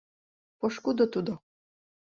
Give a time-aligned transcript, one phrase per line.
[0.59, 1.33] Пошкудо тудо.